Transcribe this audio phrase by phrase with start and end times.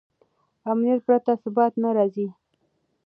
[0.71, 2.27] امنیت پرته ثبات نه راځي.